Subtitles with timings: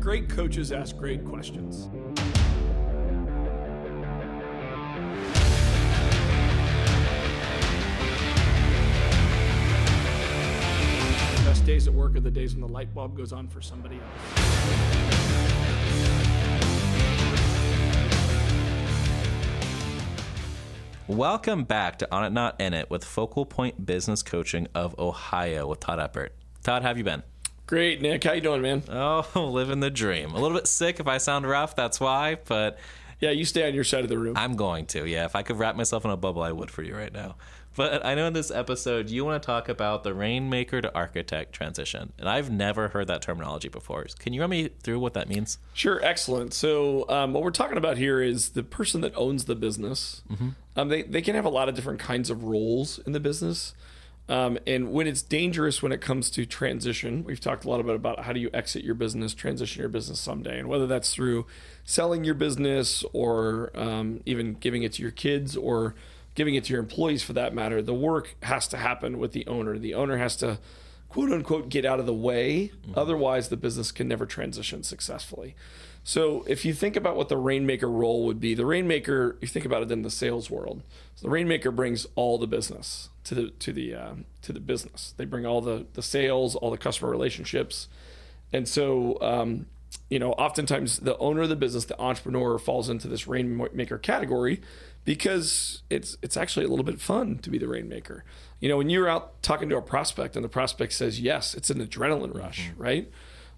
[0.00, 1.90] Great coaches ask great questions.
[11.44, 13.96] Best days at work are the days when the light bulb goes on for somebody
[13.96, 14.04] else.
[21.08, 25.66] Welcome back to On It Not In It with Focal Point Business Coaching of Ohio
[25.66, 26.30] with Todd Eppert.
[26.62, 27.22] Todd, how have you been?
[27.70, 28.24] Great, Nick.
[28.24, 28.82] How you doing, man?
[28.88, 30.32] Oh, living the dream.
[30.32, 32.80] A little bit sick if I sound rough, that's why, but
[33.20, 34.36] Yeah, you stay on your side of the room.
[34.36, 35.06] I'm going to.
[35.06, 37.36] Yeah, if I could wrap myself in a bubble, I would for you right now.
[37.76, 41.52] But I know in this episode you want to talk about the rainmaker to architect
[41.52, 44.04] transition, and I've never heard that terminology before.
[44.18, 45.58] Can you run me through what that means?
[45.72, 46.52] Sure, excellent.
[46.52, 50.22] So, um, what we're talking about here is the person that owns the business.
[50.74, 53.74] Um, they, they can have a lot of different kinds of roles in the business.
[54.30, 57.96] Um, and when it's dangerous when it comes to transition, we've talked a lot about,
[57.96, 61.46] about how do you exit your business, transition your business someday, and whether that's through
[61.84, 65.96] selling your business or um, even giving it to your kids or
[66.36, 69.44] giving it to your employees for that matter, the work has to happen with the
[69.48, 69.80] owner.
[69.80, 70.60] The owner has to
[71.08, 72.70] quote unquote get out of the way.
[72.94, 75.56] Otherwise, the business can never transition successfully.
[76.02, 79.66] So, if you think about what the rainmaker role would be, the rainmaker, you think
[79.66, 80.82] about it in the sales world.
[81.14, 85.14] So the rainmaker brings all the business to the to the uh, to the business.
[85.16, 87.88] They bring all the the sales, all the customer relationships,
[88.52, 89.66] and so um,
[90.08, 94.60] you know, oftentimes the owner of the business, the entrepreneur, falls into this rainmaker category
[95.04, 98.24] because it's it's actually a little bit fun to be the rainmaker.
[98.58, 101.70] You know, when you're out talking to a prospect and the prospect says yes, it's
[101.70, 103.10] an adrenaline rush, right?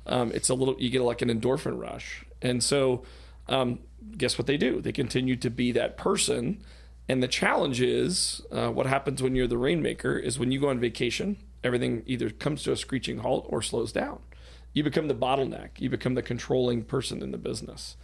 [0.07, 3.05] Um, it's a little you get like an endorphin rush, and so
[3.49, 3.79] um,
[4.17, 4.81] guess what they do?
[4.81, 6.63] They continue to be that person.
[7.09, 10.69] And the challenge is uh, what happens when you're the rainmaker is when you go
[10.69, 14.21] on vacation, everything either comes to a screeching halt or slows down.
[14.73, 15.71] You become the bottleneck.
[15.79, 17.97] You become the controlling person in the business.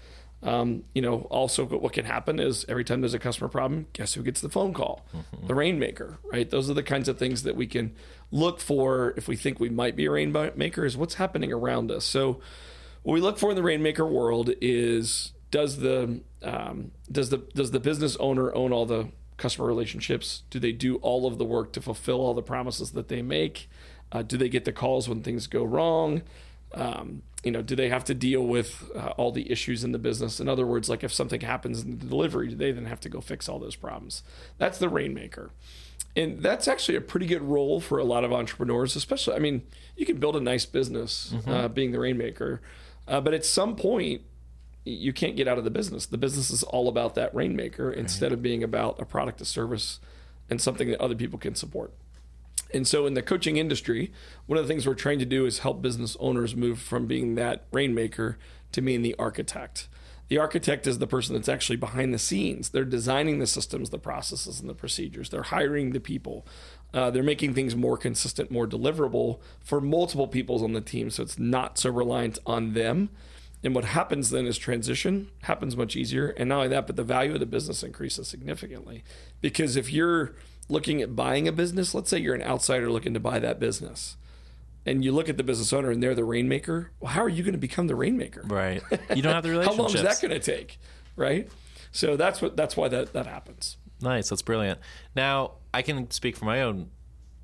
[0.42, 4.14] Um, you know, also what can happen is every time there's a customer problem, guess
[4.14, 5.04] who gets the phone call?
[5.46, 6.48] The rainmaker, right?
[6.48, 7.94] Those are the kinds of things that we can
[8.30, 12.04] look for if we think we might be a rainmaker is what's happening around us.
[12.04, 12.40] So
[13.02, 17.70] what we look for in the rainmaker world is does the um, does the does
[17.70, 20.42] the business owner own all the customer relationships?
[20.50, 23.70] Do they do all of the work to fulfill all the promises that they make?
[24.10, 26.22] Uh, do they get the calls when things go wrong?
[26.74, 29.98] Um, you know, do they have to deal with uh, all the issues in the
[29.98, 30.40] business?
[30.40, 33.08] In other words, like if something happens in the delivery, do they then have to
[33.08, 34.22] go fix all those problems?
[34.58, 35.50] That's the rainmaker.
[36.16, 39.36] And that's actually a pretty good role for a lot of entrepreneurs, especially.
[39.36, 39.62] I mean,
[39.96, 42.60] you can build a nice business uh, being the rainmaker,
[43.08, 44.22] uh, but at some point,
[44.84, 46.06] you can't get out of the business.
[46.06, 50.00] The business is all about that rainmaker instead of being about a product, a service,
[50.48, 51.92] and something that other people can support.
[52.72, 54.12] And so, in the coaching industry,
[54.46, 57.34] one of the things we're trying to do is help business owners move from being
[57.34, 58.38] that rainmaker
[58.72, 59.88] to being the architect.
[60.28, 62.68] The architect is the person that's actually behind the scenes.
[62.68, 65.30] They're designing the systems, the processes, and the procedures.
[65.30, 66.46] They're hiring the people.
[66.92, 71.08] Uh, they're making things more consistent, more deliverable for multiple peoples on the team.
[71.10, 73.08] So it's not so reliant on them.
[73.64, 76.28] And what happens then is transition happens much easier.
[76.28, 79.02] And not only that, but the value of the business increases significantly.
[79.40, 80.34] Because if you're
[80.68, 84.16] looking at buying a business, let's say you're an outsider looking to buy that business,
[84.88, 87.42] and you look at the business owner and they're the rainmaker, well, how are you
[87.42, 88.42] going to become the rainmaker?
[88.44, 88.82] Right.
[89.14, 89.76] You don't have the relationship.
[89.76, 90.78] How long is that going to take?
[91.16, 91.48] Right.
[91.92, 93.76] So that's what that's why that, that happens.
[94.00, 94.28] Nice.
[94.28, 94.80] That's brilliant.
[95.16, 96.90] Now, I can speak for my own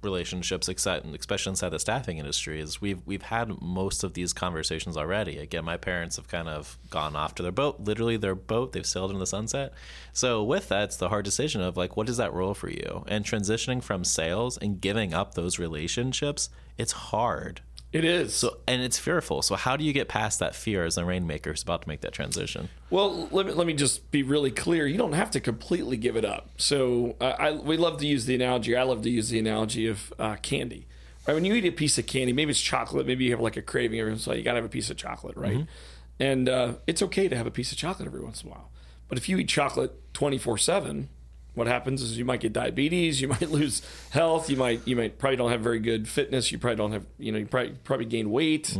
[0.04, 5.38] relationships, especially inside the staffing industry, is we've we've had most of these conversations already.
[5.38, 8.72] Again, my parents have kind of gone off to their boat, literally their boat.
[8.72, 9.72] They've sailed into the sunset.
[10.12, 13.04] So with that, it's the hard decision of like, what is that role for you?
[13.09, 17.60] And transitioning from sales and giving up those relationships, it's hard.
[17.94, 18.34] It is.
[18.34, 19.41] So and it's fearful.
[19.41, 22.00] So how do you get past that fear as a rainmaker who's about to make
[22.00, 22.69] that transition?
[22.91, 24.84] Well, let me, let me just be really clear.
[24.84, 26.50] You don't have to completely give it up.
[26.56, 28.77] So uh, I we love to use the analogy.
[28.77, 30.88] I love to use the analogy of uh, candy.
[31.27, 31.34] Right?
[31.34, 33.06] When you eat a piece of candy, maybe it's chocolate.
[33.06, 34.38] Maybe you have like a craving every once in a while.
[34.38, 35.64] You got to have a piece of chocolate, right?
[36.19, 38.70] And uh, it's okay to have a piece of chocolate every once in a while.
[39.06, 41.11] But if you eat chocolate twenty four seven,
[41.54, 45.18] what happens is you might get diabetes, you might lose health, you might you might
[45.18, 48.06] probably don't have very good fitness, you probably don't have you know you probably probably
[48.06, 48.76] gain weight.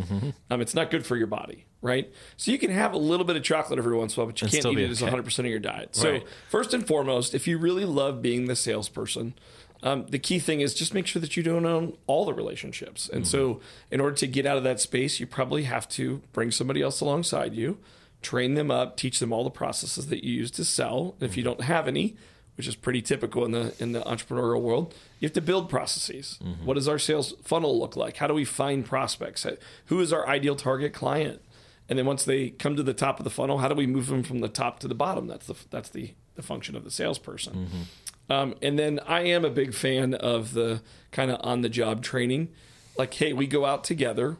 [0.51, 2.13] Um, it's not good for your body, right?
[2.37, 4.41] So you can have a little bit of chocolate every once in a while, but
[4.41, 5.95] you And can't eat it as 100 percent of your diet.
[5.97, 6.25] So Right.
[6.49, 9.35] first and foremost, if you really love being the salesperson.
[9.83, 13.07] Um, the key thing is just make sure that you don't own all the relationships.
[13.13, 13.61] And so,
[13.91, 17.03] in order to get out of that space, you probably have to bring somebody else
[17.03, 17.77] alongside you,
[18.23, 21.17] train them up, teach them all the processes that you use to sell.
[21.21, 22.17] And if you don't have any,
[22.57, 26.39] which is pretty typical in the in the entrepreneurial world, you have to build processes.
[26.43, 26.65] Mm-hmm.
[26.65, 28.19] What does our sales funnel look like?
[28.19, 29.47] How do we find prospects?
[29.87, 31.43] Who is our ideal target client?
[31.89, 34.07] And then once they come to the top of the funnel, how do we move
[34.07, 35.27] them from the top to the bottom?
[35.27, 37.55] That's the that's the the function of the salesperson.
[37.55, 38.33] Mm-hmm.
[38.33, 42.03] Um, and then I am a big fan of the kind of on the job
[42.03, 42.49] training.
[42.97, 44.39] Like, hey, we go out together.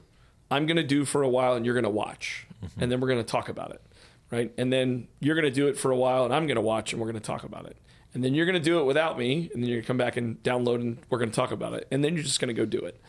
[0.51, 2.47] I'm going to do for a while and you're going to watch.
[2.65, 2.83] Mm-hmm.
[2.83, 3.83] And then we're going to talk about it.
[4.31, 4.53] Right.
[4.57, 6.93] And then you're going to do it for a while and I'm going to watch
[6.93, 7.77] and we're going to talk about it.
[8.15, 9.51] And then you're going to do it without me.
[9.53, 11.75] And then you're going to come back and download and we're going to talk about
[11.75, 11.87] it.
[11.91, 13.01] And then you're just going to go do it.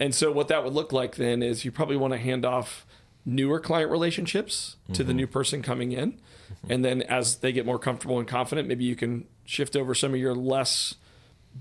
[0.00, 2.86] And so what that would look like then is you probably want to hand off
[3.26, 5.18] newer client relationships to the mm-hmm.
[5.18, 6.12] new person coming in.
[6.12, 6.72] Mm-hmm.
[6.72, 10.12] And then as they get more comfortable and confident, maybe you can shift over some
[10.12, 10.94] of your less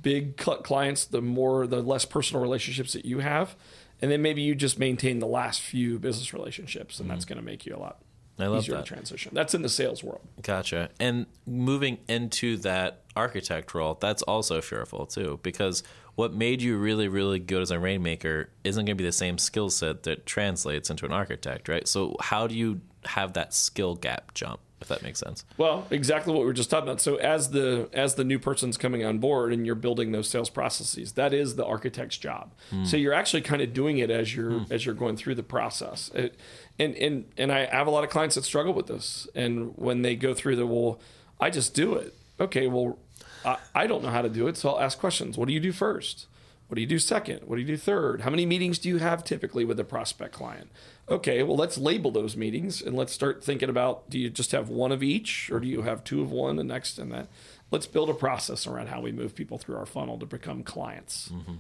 [0.01, 3.56] big cl- clients, the more the less personal relationships that you have.
[4.01, 7.35] And then maybe you just maintain the last few business relationships and that's mm-hmm.
[7.35, 7.99] going to make you a lot
[8.39, 8.85] I love easier that.
[8.85, 9.31] to transition.
[9.33, 10.21] That's in the sales world.
[10.41, 10.89] Gotcha.
[11.00, 15.83] And moving into that architect role, that's also fearful too, because
[16.15, 19.38] what made you really, really good as a rainmaker isn't going to be the same
[19.38, 21.88] skill set that translates into an architect, right?
[21.88, 25.44] So how do you have that skill gap jump, if that makes sense?
[25.57, 27.01] Well, exactly what we were just talking about.
[27.01, 30.50] So as the as the new person's coming on board and you're building those sales
[30.50, 32.53] processes, that is the architect's job.
[32.69, 32.85] Hmm.
[32.85, 34.71] So you're actually kind of doing it as you're hmm.
[34.71, 36.12] as you're going through the process.
[36.13, 36.35] It,
[36.79, 39.27] and and and I have a lot of clients that struggle with this.
[39.35, 40.99] And when they go through the well,
[41.39, 42.13] I just do it.
[42.39, 42.97] Okay, well,
[43.45, 45.37] I, I don't know how to do it, so I'll ask questions.
[45.37, 46.27] What do you do first?
[46.67, 47.41] What do you do second?
[47.45, 48.21] What do you do third?
[48.21, 50.71] How many meetings do you have typically with a prospect client?
[51.07, 54.69] Okay, well, let's label those meetings and let's start thinking about do you just have
[54.69, 57.27] one of each or do you have two of one and next and that?
[57.69, 61.29] Let's build a process around how we move people through our funnel to become clients.
[61.29, 61.55] Mm-hmm.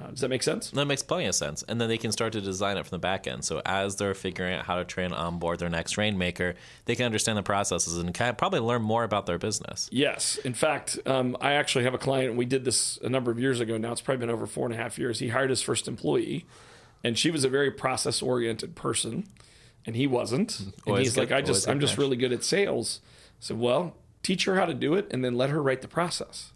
[0.00, 0.70] Uh, does that make sense?
[0.70, 1.64] That makes plenty of sense.
[1.66, 3.44] And then they can start to design it from the back end.
[3.44, 6.54] So as they're figuring out how to train on board their next rainmaker,
[6.84, 9.88] they can understand the processes and kind of probably learn more about their business.
[9.90, 10.36] Yes.
[10.44, 13.40] In fact, um, I actually have a client, and we did this a number of
[13.40, 13.90] years ago now.
[13.90, 15.18] It's probably been over four and a half years.
[15.18, 16.46] He hired his first employee,
[17.02, 19.26] and she was a very process oriented person,
[19.84, 20.60] and he wasn't.
[20.60, 21.98] And Always he's good- like, I just, I'm just match.
[21.98, 23.00] really good at sales.
[23.04, 23.08] I
[23.40, 26.52] said, well, teach her how to do it, and then let her write the process.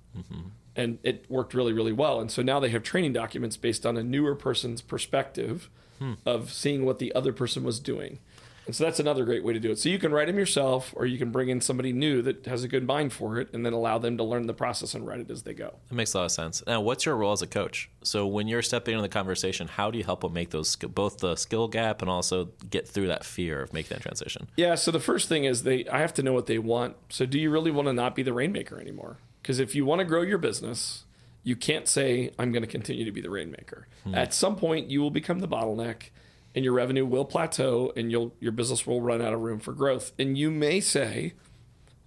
[0.74, 2.20] And it worked really, really well.
[2.20, 6.14] And so now they have training documents based on a newer person's perspective hmm.
[6.24, 8.18] of seeing what the other person was doing.
[8.66, 9.78] And so that's another great way to do it.
[9.78, 12.62] So you can write them yourself, or you can bring in somebody new that has
[12.62, 15.20] a good mind for it, and then allow them to learn the process and write
[15.20, 15.74] it as they go.
[15.88, 16.62] That makes a lot of sense.
[16.66, 17.90] Now, what's your role as a coach?
[18.04, 21.18] So when you're stepping into the conversation, how do you help them make those both
[21.18, 24.48] the skill gap and also get through that fear of making that transition?
[24.56, 24.76] Yeah.
[24.76, 26.96] So the first thing is they, I have to know what they want.
[27.08, 29.18] So do you really want to not be the rainmaker anymore?
[29.42, 31.04] Because if you want to grow your business,
[31.42, 33.88] you can't say I'm going to continue to be the rainmaker.
[34.04, 34.14] Hmm.
[34.14, 36.10] At some point, you will become the bottleneck,
[36.54, 39.72] and your revenue will plateau, and you'll your business will run out of room for
[39.72, 40.12] growth.
[40.18, 41.32] And you may say,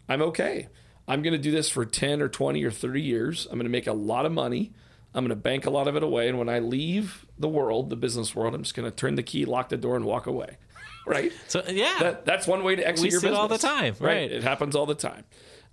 [0.08, 0.68] I'm okay.
[1.08, 3.46] I'm going to do this for 10 or 20 or 30 years.
[3.46, 4.72] I'm going to make a lot of money.
[5.14, 6.28] I'm going to bank a lot of it away.
[6.28, 9.24] And when I leave the world, the business world, I'm just going to turn the
[9.24, 10.58] key, lock the door, and walk away.
[11.06, 11.32] right?
[11.48, 13.38] So yeah, That, that's one way to exit We your business.
[13.38, 14.32] all the time, right.
[14.32, 15.24] It happens all the time.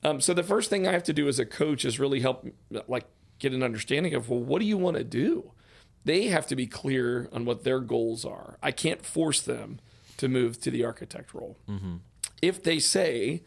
[0.02, 2.46] Um, so the first thing I have to do as a coach is really help,
[2.88, 3.06] like,
[3.38, 5.52] get an understanding of well, what do you want to do?
[6.04, 8.56] They have to be clear on what their goals are.
[8.62, 9.80] I can't force them
[10.16, 11.56] to move to the architect role.
[12.40, 13.42] If they say,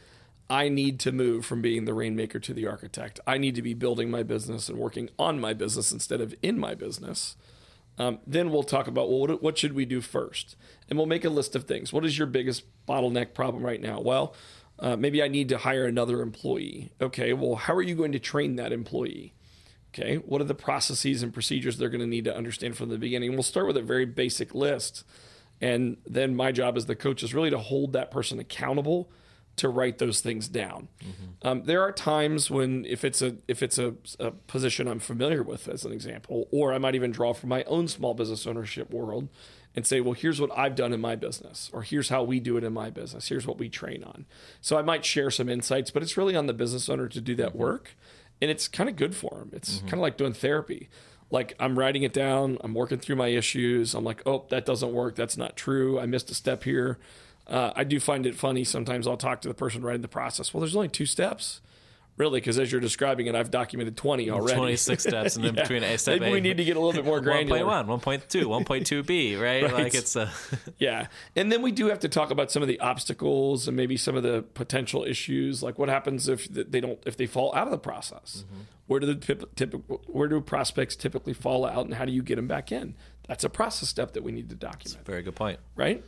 [0.49, 3.73] I need to move from being the rainmaker to the architect, I need to be
[3.73, 7.35] building my business and working on my business instead of in my business.
[7.97, 10.55] Um, then we'll talk about well, what, what should we do first,
[10.89, 11.93] and we'll make a list of things.
[11.93, 14.01] What is your biggest bottleneck problem right now?
[14.01, 14.35] Well,
[14.79, 16.91] uh, maybe I need to hire another employee.
[16.99, 19.33] Okay, well, how are you going to train that employee?
[19.93, 22.97] Okay, what are the processes and procedures they're going to need to understand from the
[22.97, 23.33] beginning?
[23.33, 25.05] We'll start with a very basic list,
[25.61, 29.09] and then my job as the coach is really to hold that person accountable
[29.57, 30.87] to write those things down.
[31.41, 35.43] Um, there are times when if it's a if it's a, a position I'm familiar
[35.43, 38.91] with, as an example, or I might even draw from my own small business ownership
[38.91, 39.29] world
[39.75, 42.57] and say, well, here's what I've done in my business, or here's how we do
[42.57, 43.27] it in my business.
[43.27, 44.25] Here's what we train on.
[44.61, 47.35] So I might share some insights, but it's really on the business owner to do
[47.35, 47.95] that work,
[48.41, 49.49] and it's kind of good for them.
[49.53, 50.89] It's kind of like doing therapy.
[51.31, 53.93] Like I'm writing it down, I'm working through my issues.
[53.95, 55.15] I'm like, oh, that doesn't work.
[55.15, 55.99] That's not true.
[55.99, 56.99] I missed a step here.
[57.47, 58.63] Uh, I do find it funny.
[58.63, 60.53] Sometimes I'll talk to the person right in the process.
[60.53, 61.61] Well, there's only two steps,
[62.17, 64.57] really, because as you're describing it, I've documented 20 already.
[64.57, 65.61] 26 steps and in Yeah.
[65.61, 66.33] between a step Maybe A.
[66.33, 67.59] we need to get a little bit more granular.
[67.59, 69.63] 1.1, 1.2, 1.2b, right?
[69.63, 69.73] Right.
[69.73, 70.31] Like it's a
[70.79, 71.07] Yeah.
[71.35, 74.15] And then we do have to talk about some of the obstacles and maybe some
[74.15, 75.61] of the potential issues.
[75.61, 78.43] Like what happens if they don't, if they fall out of the process?
[78.87, 82.21] Where do the tip, typical, where do prospects typically fall out and how do you
[82.23, 82.95] get them back in?
[83.27, 85.59] That's a process step that we need to document very good point.
[85.75, 86.03] right?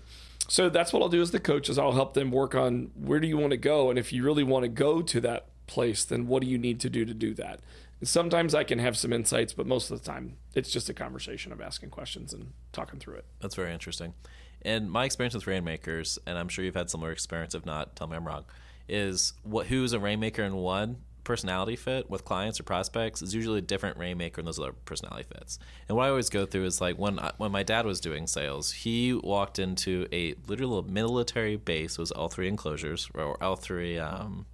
[0.47, 3.19] So that's what I'll do as the coach is I'll help them work on where
[3.19, 6.05] do you want to go, and if you really want to go to that place,
[6.05, 7.59] then what do you need to do to do that?
[7.99, 10.93] And sometimes I can have some insights, but most of the time it's just a
[10.93, 13.25] conversation of asking questions and talking through it.
[13.41, 14.13] That's very interesting.
[14.61, 17.53] And my experience with rainmakers, and I'm sure you've had similar experience.
[17.53, 18.45] If not, tell me I'm wrong.
[18.89, 23.59] Is what who's a rainmaker in one personality fit with clients or prospects is usually
[23.59, 25.59] a different rainmaker than those other personality fits.
[25.89, 28.27] And what I always go through is like when I, when my dad was doing
[28.27, 31.93] sales, he walked into a literal military base.
[31.93, 33.99] It was L three enclosures or L three.
[33.99, 34.45] Um,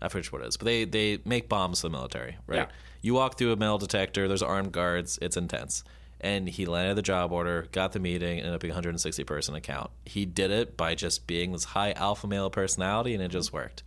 [0.00, 2.60] I forget what it is, but they they make bombs for the military, right?
[2.60, 2.66] Yeah.
[3.02, 4.28] You walk through a metal detector.
[4.28, 5.18] There's armed guards.
[5.20, 5.84] It's intense.
[6.22, 9.90] And he landed the job order, got the meeting, ended up being 160 person account.
[10.06, 13.82] He did it by just being this high alpha male personality, and it just worked.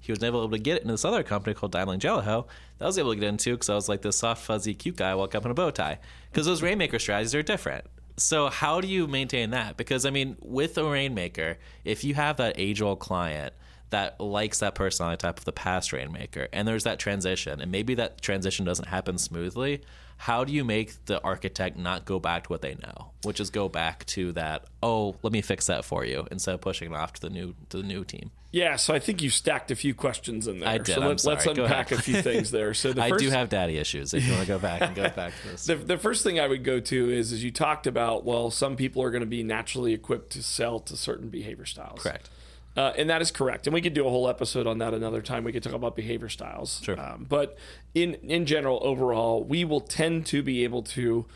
[0.00, 2.46] He was never able to get it in this other company called Daimler Jellicoe
[2.78, 4.96] that I was able to get into because I was like this soft, fuzzy, cute
[4.96, 5.98] guy walk up in a bow tie.
[6.30, 7.84] Because those rainmaker strategies are different.
[8.16, 9.76] So how do you maintain that?
[9.76, 13.54] Because I mean, with a rainmaker, if you have that age old client
[13.90, 17.94] that likes that personality type of the past rainmaker, and there's that transition, and maybe
[17.94, 19.82] that transition doesn't happen smoothly,
[20.18, 23.50] how do you make the architect not go back to what they know, which is
[23.50, 24.64] go back to that?
[24.82, 27.54] Oh, let me fix that for you instead of pushing it off to the new
[27.70, 28.32] to the new team.
[28.50, 30.68] Yeah, so I think you stacked a few questions in there.
[30.68, 32.72] I did, So let, let's unpack a few things there.
[32.72, 34.14] So the I first, do have daddy issues.
[34.14, 36.40] If you want to go back and go back to this, the, the first thing
[36.40, 39.26] I would go to is, is you talked about, well, some people are going to
[39.26, 42.02] be naturally equipped to sell to certain behavior styles.
[42.02, 42.30] correct.
[42.78, 43.66] Uh, and that is correct.
[43.66, 45.42] And we could do a whole episode on that another time.
[45.42, 46.80] We could talk about behavior styles.
[46.84, 46.98] Sure.
[46.98, 47.58] Um, but
[47.92, 51.26] in in general, overall, we will tend to be able to,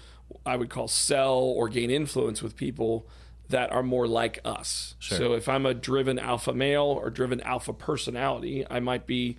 [0.46, 3.08] I would call, sell or gain influence with people
[3.48, 4.94] that are more like us.
[5.00, 9.36] So if I'm a driven alpha male or driven alpha personality, I might be.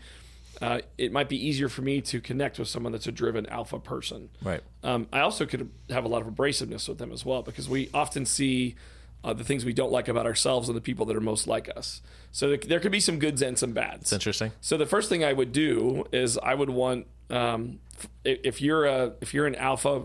[0.61, 3.79] Uh, it might be easier for me to connect with someone that's a driven alpha
[3.79, 4.29] person.
[4.41, 4.61] Right.
[4.83, 7.89] Um, I also could have a lot of abrasiveness with them as well because we
[7.93, 8.75] often see
[9.23, 11.69] uh, the things we don't like about ourselves and the people that are most like
[11.75, 12.01] us.
[12.31, 14.03] So there, there could be some goods and some bads.
[14.03, 14.51] It's interesting.
[14.61, 18.85] So the first thing I would do is I would want um, f- if you're
[18.85, 20.03] a if you're an alpha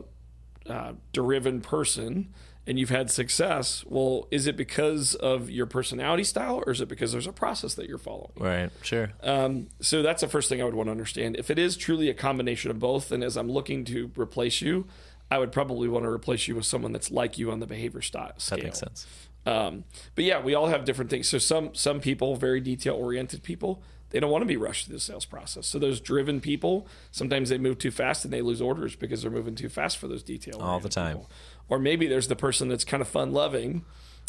[0.68, 2.32] uh, driven person
[2.66, 6.88] and you've had success, well, is it because of your personality style or is it
[6.88, 8.32] because there's a process that you're following?
[8.36, 8.70] Right.
[8.82, 9.10] Sure.
[9.22, 11.36] Um, so that's the first thing I would want to understand.
[11.36, 14.86] If it is truly a combination of both, and as I'm looking to replace you,
[15.30, 18.02] I would probably want to replace you with someone that's like you on the behavior
[18.02, 18.58] style scale.
[18.58, 19.06] that makes sense.
[19.46, 21.28] Um, but yeah, we all have different things.
[21.28, 24.96] So some some people, very detail oriented people, they don't want to be rushed through
[24.96, 25.66] the sales process.
[25.66, 29.30] So those driven people, sometimes they move too fast and they lose orders because they're
[29.30, 31.20] moving too fast for those detail All the time.
[31.68, 33.84] Or maybe there's the person that's kind of fun loving.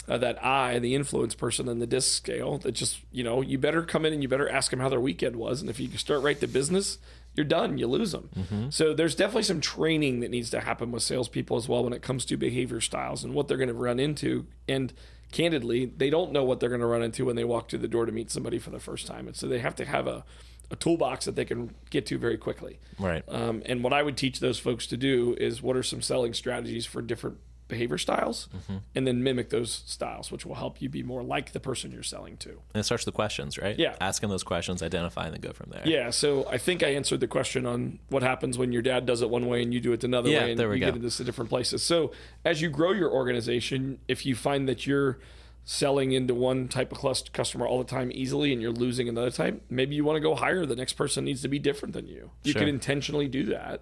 [0.08, 3.60] Uh, that I, the influence person in the DISC scale, that just you know, you
[3.60, 5.88] better come in and you better ask them how their weekend was, and if you
[5.88, 6.98] can start right to business,
[7.40, 7.78] you're done.
[7.78, 8.30] You lose them.
[8.38, 8.70] Mm-hmm.
[8.70, 12.02] So there's definitely some training that needs to happen with salespeople as well when it
[12.02, 14.46] comes to behavior styles and what they're going to run into.
[14.68, 14.92] And
[15.32, 17.88] candidly, they don't know what they're going to run into when they walk through the
[17.88, 19.26] door to meet somebody for the first time.
[19.26, 20.26] And so they have to have a,
[20.70, 22.80] a toolbox that they can get to very quickly.
[23.00, 23.24] Right.
[23.30, 26.34] Um, and what I would teach those folks to do is what are some selling
[26.34, 27.38] strategies for different
[27.70, 28.78] behavior styles, Mm-hmm.
[28.96, 32.04] and then mimic those styles, which will help you be more like the person you're
[32.04, 32.50] selling to.
[32.74, 33.80] And it starts with the questions, right?
[33.80, 33.96] Yeah.
[34.02, 35.84] Asking those questions, identify, and then go from there.
[35.86, 39.22] Yeah, so I think I answered the question on what happens when your dad does
[39.22, 40.88] it one way and you do it another Yeah, way, and there we you go.
[40.88, 41.82] get into some different places.
[41.84, 42.12] So
[42.44, 45.20] as you grow your organization, if you find that you're
[45.64, 49.62] selling into one type of customer all the time easily and you're losing another type,
[49.70, 50.66] maybe you want to go higher.
[50.66, 52.32] The next person needs to be different than you.
[52.44, 52.62] You Sure.
[52.62, 53.82] can intentionally do that,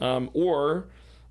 [0.00, 0.86] um, or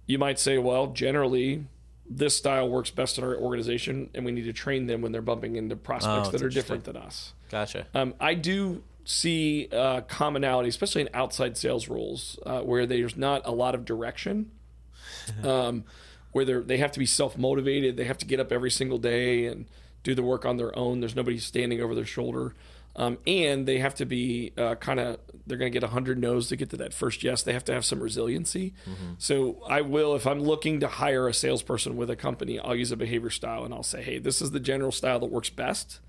[0.08, 1.66] you might say, well, generally.
[2.14, 5.22] This style works best in our organization, and we need to train them when they're
[5.22, 7.34] bumping into prospects Oh, that are different than us.
[7.50, 7.88] Gotcha.
[7.94, 13.42] Um, I do see uh, commonality, especially in outside sales roles, uh, where there's not
[13.46, 14.52] a lot of direction.
[15.44, 15.84] Um,
[16.32, 18.98] where they they have to be self motivated, they have to get up every single
[18.98, 19.66] day and
[20.04, 21.00] do the work on their own.
[21.00, 22.56] There's nobody standing over their shoulder,
[22.96, 25.18] um, and they have to be uh, kind of
[25.48, 27.42] they're going to get hundred no's to get to that first yes.
[27.44, 28.74] They have to have some resiliency.
[29.18, 32.92] So I will, if I'm looking to hire a salesperson with a company, I'll use
[32.92, 36.00] a behavior style and I'll say, hey, this is the general style that works best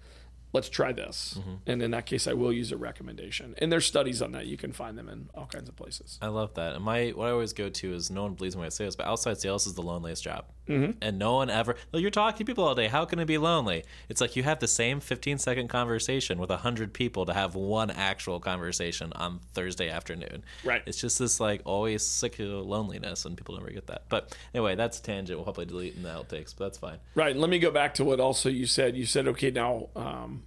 [0.53, 1.39] let's try this.
[1.67, 3.55] And in that case, I will use a recommendation.
[3.59, 4.47] And there's studies on that.
[4.47, 6.19] You can find them in all kinds of places.
[6.21, 6.75] I love that.
[6.75, 8.85] And my what I always go to is no one believes in what I say,
[8.85, 10.45] this, but outside sales is the loneliest job.
[10.69, 10.99] Mm-hmm.
[11.03, 11.75] And no one ever.
[11.91, 12.87] Well, you're talking to people all day.
[12.87, 13.85] How can it be lonely?
[14.09, 17.91] It's like you have the same 15 second conversation with hundred people to have one
[17.91, 20.45] actual conversation on Thursday afternoon.
[20.63, 20.83] Right.
[20.87, 24.05] It's just this like always sick of loneliness, and people never get that.
[24.09, 25.39] But anyway, that's a tangent.
[25.39, 26.99] We'll probably delete in the outtakes, but that's fine.
[27.15, 27.33] Right.
[27.33, 28.97] And let me go back to what also you said.
[28.97, 30.42] You said, okay, now um,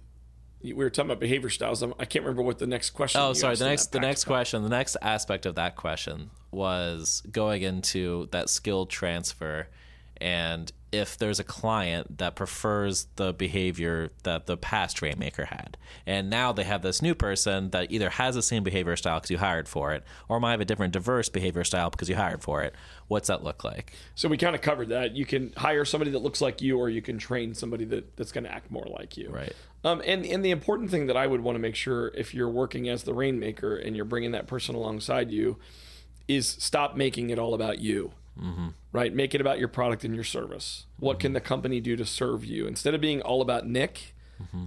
[0.62, 1.82] we were talking about behavior styles.
[1.82, 3.20] I'm- I can't remember what the next question.
[3.20, 3.56] Oh, sorry.
[3.56, 8.48] The next, the next question, the next aspect of that question was going into that
[8.48, 9.68] skill transfer,
[10.18, 15.76] and if there's a client that prefers the behavior that the past rainmaker had
[16.06, 19.30] and now they have this new person that either has the same behavior style because
[19.30, 22.42] you hired for it or might have a different diverse behavior style because you hired
[22.42, 22.74] for it
[23.08, 25.14] what's that look like So we kind of covered that.
[25.14, 28.32] You can hire somebody that looks like you, or you can train somebody that, that's
[28.32, 29.30] going to act more like you.
[29.30, 29.52] Right.
[29.84, 32.48] Um, and and the important thing that I would want to make sure if you're
[32.48, 35.58] working as the rainmaker and you're bringing that person alongside you,
[36.26, 38.12] is stop making it all about you.
[38.40, 38.68] Mm-hmm.
[38.92, 39.14] Right.
[39.14, 40.86] Make it about your product and your service.
[40.98, 44.14] What can the company do to serve you instead of being all about Nick?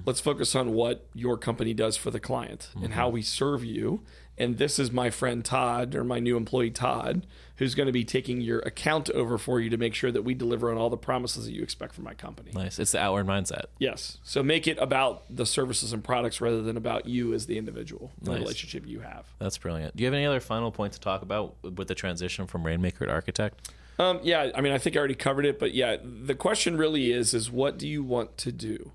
[0.05, 4.01] Let's focus on what your company does for the client and how we serve you.
[4.37, 7.25] And this is my friend Todd or my new employee Todd,
[7.57, 10.33] who's going to be taking your account over for you to make sure that we
[10.33, 12.51] deliver on all the promises that you expect from my company.
[12.53, 14.17] nice it's the outward mindset Yes.
[14.23, 18.11] So make it about the services and products rather than about you as the individual,
[18.21, 18.39] the Nice.
[18.39, 19.25] relationship you have.
[19.39, 22.47] that's brilliant do you have any other final point to talk about with the transition
[22.47, 25.73] from rainmaker to architect Um, yeah, I mean, I think I already covered it, but
[25.73, 28.93] yeah, the question really is: is what do you want to do?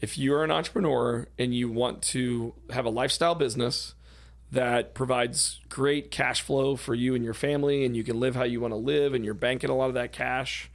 [0.00, 3.94] If you're an entrepreneur and you want to have a lifestyle business
[4.52, 8.44] that provides great cash flow for you and your family, and you can live how
[8.44, 10.70] you want to live, and you're banking a lot of that cash,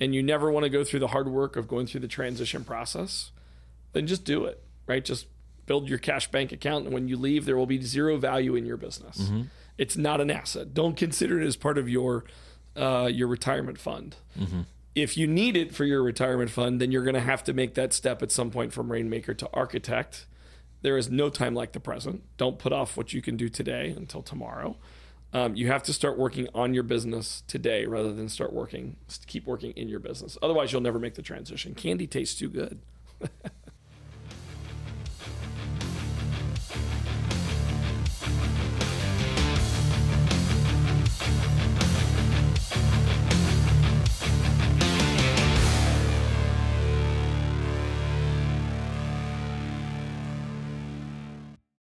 [0.00, 2.64] and you never want to go through the hard work of going through the transition
[2.64, 3.30] process,
[3.92, 5.04] then just do it, right?
[5.04, 5.26] Just
[5.66, 8.66] build your cash bank account, and when you leave, there will be zero value in
[8.66, 9.30] your business.
[9.78, 10.74] It's not an asset.
[10.74, 12.24] Don't consider it as part of your
[12.74, 14.16] uh, your retirement fund.
[14.96, 17.74] If you need it for your retirement fund, then you're going to have to make
[17.74, 20.26] that step at some point from rainmaker to architect.
[20.80, 22.22] There is no time like the present.
[22.38, 24.78] Don't put off what you can do today until tomorrow.
[25.34, 29.46] Um, you have to start working on your business today rather than start working, keep
[29.46, 30.38] working in your business.
[30.40, 31.74] Otherwise, you'll never make the transition.
[31.74, 32.80] Candy tastes too good.